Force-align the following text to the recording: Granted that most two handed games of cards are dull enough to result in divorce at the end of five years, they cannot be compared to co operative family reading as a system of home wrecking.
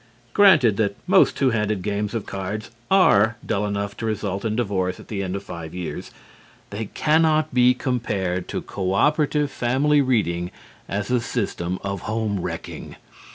Granted 0.33 0.77
that 0.77 0.95
most 1.05 1.37
two 1.37 1.51
handed 1.51 1.83
games 1.83 2.15
of 2.15 2.25
cards 2.25 2.71
are 2.89 3.37
dull 3.45 3.67
enough 3.67 3.95
to 3.97 4.05
result 4.07 4.43
in 4.43 4.55
divorce 4.55 4.99
at 4.99 5.09
the 5.09 5.21
end 5.21 5.35
of 5.35 5.43
five 5.43 5.75
years, 5.75 6.09
they 6.71 6.85
cannot 6.85 7.53
be 7.53 7.75
compared 7.75 8.47
to 8.47 8.63
co 8.63 8.93
operative 8.95 9.51
family 9.51 10.01
reading 10.01 10.49
as 10.89 11.11
a 11.11 11.19
system 11.19 11.77
of 11.83 12.01
home 12.09 12.39
wrecking. 12.39 12.95